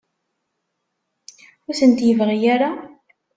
[1.67, 2.71] Ur tent-yebɣi ara?